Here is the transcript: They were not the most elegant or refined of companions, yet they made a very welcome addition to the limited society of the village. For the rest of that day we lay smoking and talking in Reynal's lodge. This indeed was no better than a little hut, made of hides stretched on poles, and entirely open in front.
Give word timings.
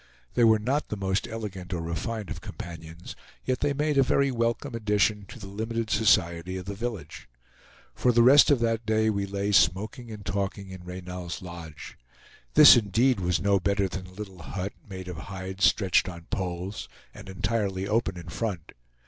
They 0.33 0.43
were 0.43 0.57
not 0.57 0.87
the 0.89 0.97
most 0.97 1.27
elegant 1.27 1.73
or 1.73 1.79
refined 1.79 2.31
of 2.31 2.41
companions, 2.41 3.15
yet 3.45 3.59
they 3.59 3.71
made 3.71 3.99
a 3.99 4.01
very 4.01 4.31
welcome 4.31 4.73
addition 4.73 5.25
to 5.27 5.37
the 5.37 5.45
limited 5.45 5.91
society 5.91 6.57
of 6.57 6.65
the 6.65 6.73
village. 6.73 7.29
For 7.93 8.11
the 8.11 8.23
rest 8.23 8.49
of 8.49 8.59
that 8.61 8.83
day 8.83 9.11
we 9.11 9.27
lay 9.27 9.51
smoking 9.51 10.09
and 10.09 10.25
talking 10.25 10.69
in 10.71 10.83
Reynal's 10.83 11.43
lodge. 11.43 11.99
This 12.55 12.75
indeed 12.75 13.19
was 13.19 13.39
no 13.39 13.59
better 13.59 13.87
than 13.87 14.07
a 14.07 14.11
little 14.13 14.41
hut, 14.41 14.73
made 14.89 15.07
of 15.07 15.17
hides 15.17 15.65
stretched 15.65 16.09
on 16.09 16.23
poles, 16.31 16.89
and 17.13 17.29
entirely 17.29 17.87
open 17.87 18.17
in 18.17 18.29
front. 18.29 18.71